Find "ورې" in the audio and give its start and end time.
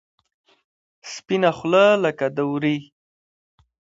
2.51-2.77